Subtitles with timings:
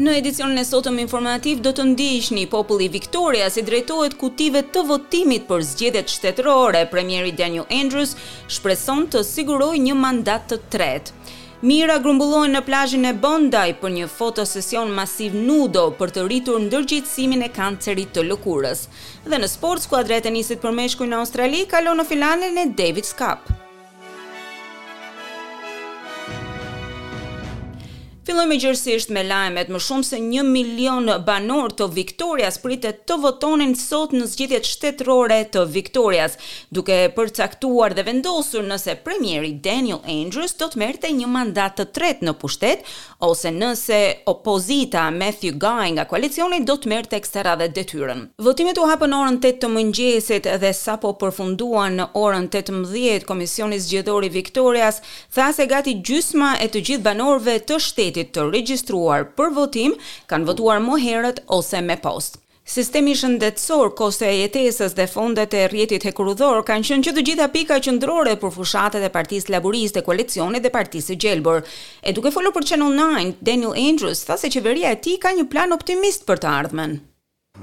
[0.00, 5.44] në edicionin e sotëm informativ do të ndihni populli Victoria si drejtohet kutive të votimit
[5.50, 6.86] për zgjedhjet shtetërore.
[6.92, 8.16] Premieri Daniel Andrews
[8.48, 11.14] shpreson të sigurojë një mandat të tretë.
[11.68, 17.44] Mira grumbullohen në plazhin e Bondi për një fotosesion masiv nudo për të rritur ndërgjithësimin
[17.44, 18.86] e kancerit të lëkurës.
[19.28, 23.12] Dhe në sport, skuadra e tenisit për meshkuj në Australi kalon në finalen e Davis
[23.12, 23.58] Cup.
[28.30, 33.16] Filloj me gjërësisht me lajmet, më shumë se 1 milion banor të Viktorias pritet të
[33.24, 36.36] votonin sot në zgjithjet shtetërore të Viktorias,
[36.70, 42.22] duke përcaktuar dhe vendosur nëse premieri Daniel Andrews do të merte një mandat të tret
[42.22, 42.86] në pushtet,
[43.26, 43.98] ose nëse
[44.30, 48.28] opozita Matthew Guy nga koalicioni do të merte ekstera dhe detyren.
[48.46, 53.26] Votimet u hapën orën 8 të, të mëngjesit dhe sa po përfunduan në orën 18,
[53.26, 55.02] Komisioni Zgjedhori Viktorias
[55.34, 59.94] tha se gati gjysma e të gjithë banorve të shtetit të regjistruar për votim
[60.30, 62.38] kanë votuar më herët ose me postë.
[62.70, 67.48] Sistemi shëndetësor, koste e jetesës dhe fondet e rjetit hekurudhor kanë qënë që të gjitha
[67.50, 71.64] pika qëndrore për fushatet e partisë laboriste, koalicione dhe partisë gjelbër.
[72.06, 75.48] E duke folur për Channel 9, Daniel Andrews thase se qeveria e ti ka një
[75.50, 77.00] plan optimist për të ardhmen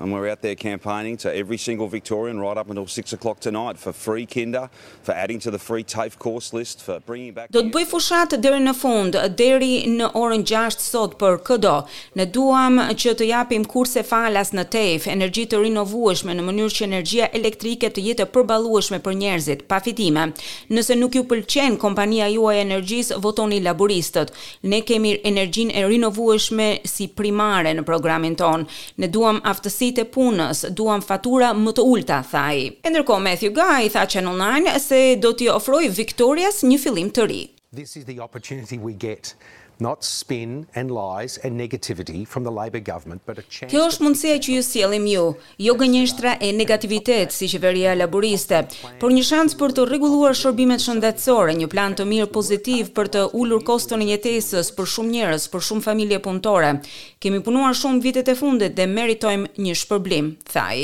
[0.00, 3.78] and we're out there campaigning to every single Victorian right up until 6 o'clock tonight
[3.78, 4.68] for free kinder
[5.02, 8.34] for adding to the free TAFE course list for bringing back Do të bëj fushat
[8.42, 11.74] deri në fund deri në orën 6 sot për këdo
[12.18, 16.86] ne duam që të japim kurse falas në TAFE energji të rinovueshme në mënyrë që
[16.88, 20.26] energjia elektrike të jetë e përballueshme për njerëzit pa fitime
[20.72, 24.34] nëse nuk ju pëlqen kompania juaj energjisë votoni laboristët
[24.70, 28.66] ne kemi energjinë e rinovueshme si primare në programin ton
[28.98, 33.52] ne duam aftësi si të punës, duam fatura më të ulta, tha E Endërko, Matthew
[33.58, 37.42] Guy tha Channel 9 se do t'i ofroj Victorias një fillim të ri.
[37.80, 39.34] This is the opportunity we get
[39.80, 44.04] not spin and lies and negativity from the labor government but a change Kjo është
[44.06, 45.24] mundësia që ju sjellim ju,
[45.66, 48.60] jo gënjeshtra e negativitet si qeveria laboriste,
[49.02, 53.24] por një shans për të rregulluar shërbimet shëndetësore, një plan të mirë pozitiv për të
[53.42, 56.74] ulur koston e jetesës për shumë njerëz, për shumë familje punëtore.
[57.22, 60.80] Kemi punuar shumë vitet e fundit dhe meritojmë një shpërblim, thaj.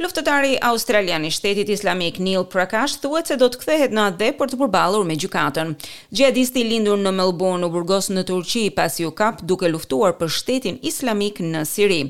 [0.00, 4.48] Luftëtari australian i shtetit islamik Neil Prakash thuhet se do të kthehet në atë për
[4.52, 5.74] të përballur me gjykatën.
[6.14, 10.80] Xhihadisti lindur në Melbourne u burgos në Turqi pasi u kap duke luftuar për shtetin
[10.90, 12.00] islamik në Siri.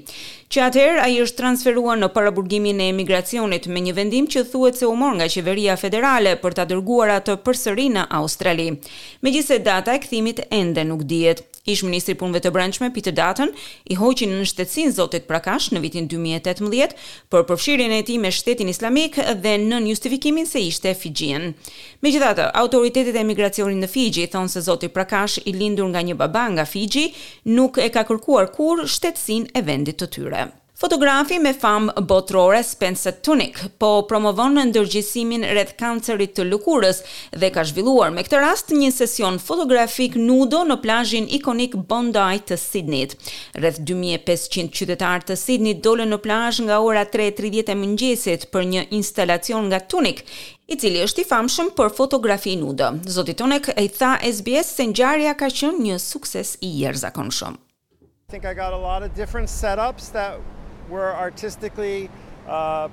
[0.50, 4.86] Që atëherë ai është transferuar në paraburgimin e emigracionit me një vendim që thuhet se
[4.86, 8.70] u mor nga qeveria federale për ta dërguar atë përsëri në Australi.
[9.26, 11.42] Megjithëse data e kthimit ende nuk dihet
[11.72, 13.52] ish ministri punëve të brendshme Peter Dutton
[13.90, 16.98] i hoqi në shtetësinë zotit Prakash në vitin 2018
[17.32, 21.52] për përfshirjen e tij me shtetin islamik dhe në justifikimin se ishte Fijian.
[22.06, 26.48] Megjithatë, autoritetet e emigracionit në Fiji thonë se zoti Prakash i lindur nga një baba
[26.54, 27.10] nga Fiji
[27.56, 30.46] nuk e ka kërkuar kur shtetësinë e vendit të tyre.
[30.80, 37.02] Fotografi me fam botrore Spencer Tunick po promovon në ndërgjësimin rreth kancerit të lëkurës
[37.40, 42.56] dhe ka zhvilluar me këtë rast një sesion fotografik nudo në plazhin ikonik Bondi të
[42.62, 43.12] Sidnit.
[43.60, 48.84] Rreth 2500 qytetarë të Sidnit dolën në plazh nga ora 3:30 e mëngjesit për një
[49.02, 50.22] instalacion nga Tunick,
[50.72, 52.88] i cili është i famshëm për fotografi nudo.
[53.04, 57.60] Zotit Tunick e tha SBS se ngjarja ka qenë një sukses i jashtëzakonshëm.
[58.30, 60.40] I think I got a lot of different setups that
[60.90, 62.10] We're artistically
[62.48, 62.88] uh,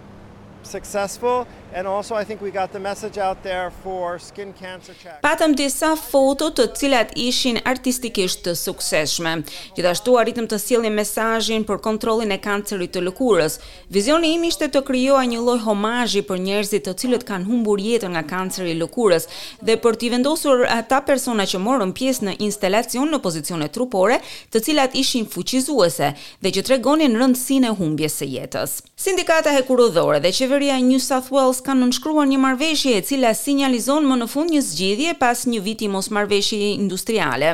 [0.68, 5.22] successful and also I think we got the message out there for skin cancer check.
[5.22, 9.34] Patëm disa foto të cilat ishin artistikisht të suksesshme.
[9.76, 13.60] Gjithashtu arritëm të sjellim mesazhin për kontrollin e kancerit të lëkurës.
[13.98, 18.12] Vizioni im ishte të krijoja një lloj homazhi për njerëzit të cilët kanë humbur jetën
[18.16, 19.28] nga kanceri i lëkurës
[19.68, 24.20] dhe për të vendosur ata persona që morën pjesë në instalacion në pozicione trupore,
[24.54, 26.12] të cilat ishin fuqizuese
[26.44, 28.80] dhe që tregonin rëndësinë e humbjes së jetës.
[28.98, 33.30] Sindikata hekurudhore dhe qeveria Qeveria e New South Wales ka nënshkruar një marrëveshje e cila
[33.38, 37.52] sinjalizon më në fund një zgjidhje pas një viti mosmarrëveshje industriale.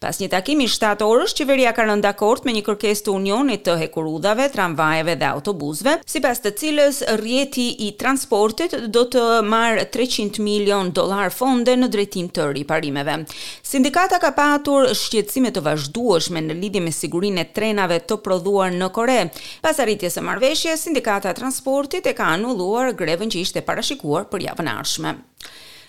[0.00, 3.74] Pas një takimi 7 orësh, qeveria ka rënë dakord me një kërkesë të unionit të
[3.82, 10.94] hekurudhave, tramvajeve dhe autobusëve, sipas të cilës rrjeti i transportit do të marë 300 milion
[10.96, 13.18] dollar fonde në drejtim të riparimeve.
[13.68, 18.88] Sindikata ka patur shqetësime të vazhdueshme në lidhje me sigurinë e trenave të prodhuar në
[18.96, 19.20] Kore.
[19.60, 24.46] Pas arritjes së marrëveshjes, sindikata e transportit e kanë anulluar grevën që ishte parashikuar për
[24.50, 25.16] javën e ardhshme.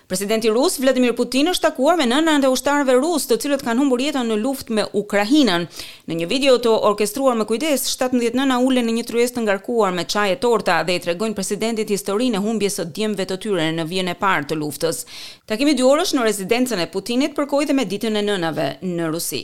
[0.08, 4.00] Presidenti rus Vladimir Putin është takuar me nënën e ushtarëve rus, të cilët kanë humbur
[4.00, 5.66] jetën në luftë me Ukrainën.
[6.08, 9.92] Në një video të orkestruar me kujdes, 17 nëna ulen në një tryezë të ngarkuar
[9.98, 13.84] me e torta dhe i tregojnë presidentit historinë e humbjes së djemve të tyre në
[13.92, 15.04] vijën e parë të luftës.
[15.46, 19.44] Takimi dy orësh në rezidencën e Putinit përkohej dhe me ditën e nënave në Rusi.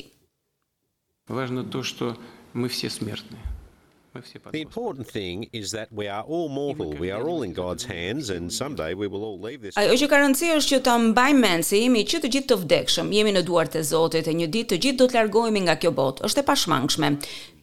[1.28, 2.16] Важно то, що
[2.54, 3.38] ми всі смертні.
[4.52, 6.94] The important thing is that we are all mortal.
[6.94, 9.74] We are all in God's hands and someday we will all leave this.
[9.76, 12.58] Ajo që ka rëndësi është që ta mbajmë mend se jemi që të gjithë të
[12.66, 13.10] vdekshëm.
[13.18, 15.94] Jemi në duart e Zotit e një ditë të gjithë do të largohemi nga kjo
[15.98, 16.26] botë.
[16.30, 17.10] Është e pashmangshme.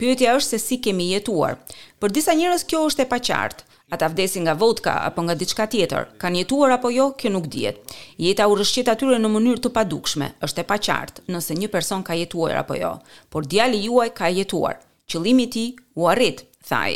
[0.03, 1.61] Pyetja është se si kemi jetuar.
[2.03, 3.69] Për disa njerëz kjo është e paqartë.
[3.95, 6.11] Ata vdesin nga vodka apo nga diçka tjetër.
[6.23, 7.79] Kan jetuar apo jo, kjo nuk dihet.
[8.19, 10.35] Jeta u rrëshqit aty në mënyrë të padukshme.
[10.47, 12.97] Është e paqartë nëse një person ka jetuar apo jo,
[13.31, 14.81] por djali juaj ka jetuar
[15.11, 16.87] qëllimi i tij u arrit, tha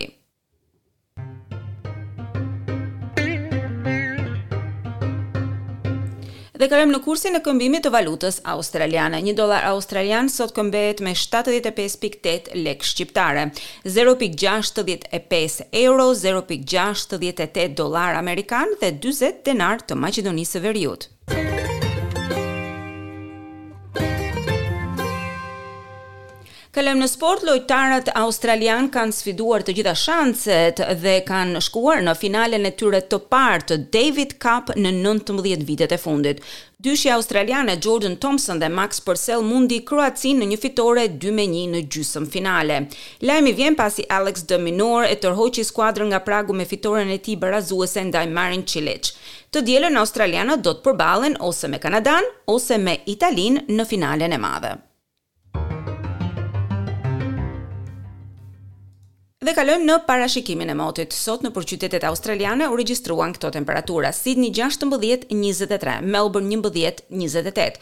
[6.54, 9.18] Dhe kërëm në kursin e këmbimit të valutës australiane.
[9.26, 13.48] Një dolar australian sot këmbet me 75.8 lek shqiptare,
[13.82, 21.12] 0.65 euro, 0.68 dolar amerikan dhe 20 denar të Macedonisë vërjutë.
[26.74, 32.64] Kalem në sport, lojtarët australian kanë sfiduar të gjitha shanset dhe kanë shkuar në finalen
[32.66, 36.40] e tyre të parë të David Cup në 19 vitet e fundit.
[36.82, 42.26] Dyshja australiane Jordan Thompson dhe Max Purcell mundi Kroacin në një fitore 2-1 në gjysëm
[42.34, 42.80] finale.
[43.22, 48.02] Lajmi vjen pasi Alex de e tërhoqi skuadrën nga pragu me fitoren e tij barazuese
[48.10, 49.12] ndaj Marin Cilic.
[49.54, 54.38] Të dielën australianët do të përballen ose me Kanadan ose me Italin në finalen e
[54.38, 54.74] madhe.
[59.44, 61.12] Dhe kalojmë në parashikimin e motit.
[61.12, 64.08] Sot në për qytetet australiane u regjistruan këto temperatura.
[64.16, 64.86] Sydney 16,
[65.34, 65.98] 23.
[66.06, 67.74] Melbourne 11, 28.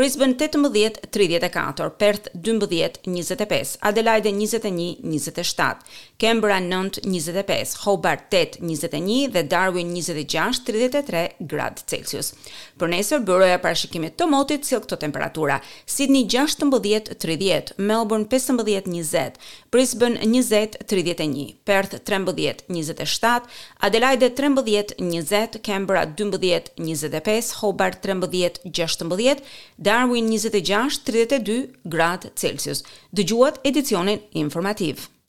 [0.00, 1.88] Brisbane 18, 34.
[2.00, 3.72] Perth 12, 25.
[3.90, 5.84] Adelaide 21, 27.
[6.24, 7.74] Canberra 9, 25.
[7.84, 9.28] Hobart 8, 21.
[9.36, 12.32] Dhe Darwin 26, 33 grad Celsius.
[12.80, 15.60] Për nesër, bëroja parashikimit të motit cilë këto temperatura.
[15.84, 17.76] Sydney 16, 30.
[17.92, 19.36] Melbourne 15, 20.
[19.68, 21.09] Brisbane 20, 30.
[21.14, 23.48] 31, Perth 13 27,
[23.80, 29.36] Adelaide 13 20, Canberra 12 25, Hobart 13 16,
[29.78, 32.84] Darwin 26 32 Grad Celsius.
[33.12, 35.19] Dëgjuat edicionin informativ.